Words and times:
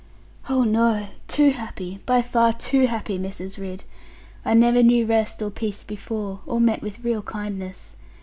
'Oh, 0.49 0.63
no! 0.63 1.09
Too 1.27 1.51
happy, 1.51 1.99
by 2.07 2.23
far 2.23 2.53
too 2.53 2.87
happy, 2.87 3.19
Mrs. 3.19 3.59
Ridd. 3.59 3.83
I 4.43 4.55
never 4.55 4.81
knew 4.81 5.05
rest 5.05 5.43
or 5.43 5.51
peace 5.51 5.83
before, 5.83 6.39
or 6.47 6.59
met 6.59 6.81
with 6.81 7.03
real 7.03 7.21
kindness. 7.21 7.95